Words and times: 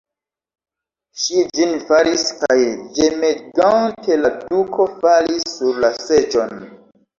Ŝi 1.23 1.43
ĝin 1.59 1.75
faris, 1.89 2.23
kaj 2.39 2.57
ĝemegante 2.97 4.19
la 4.25 4.33
duko 4.41 4.89
falis 5.07 5.47
sur 5.55 5.81
la 5.87 5.95
seĝon. 6.03 6.61